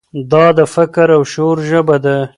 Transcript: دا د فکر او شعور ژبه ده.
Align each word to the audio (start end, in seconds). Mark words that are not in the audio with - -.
دا 0.31 0.45
د 0.57 0.59
فکر 0.75 1.07
او 1.17 1.21
شعور 1.31 1.57
ژبه 1.69 1.97
ده. 2.05 2.17